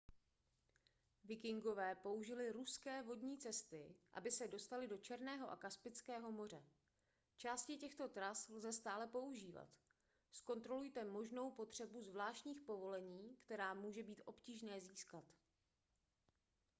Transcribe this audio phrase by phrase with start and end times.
[1.23, 6.63] vikingové použili ruské vodní cesty aby se dostali do černého a kaspického moře
[7.37, 9.69] části těchto tras lze stále používat
[10.31, 15.23] zkontrolujte možnou potřebu zvláštních povolení která může být obtížné získat